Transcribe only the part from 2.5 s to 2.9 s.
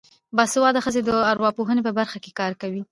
کوي.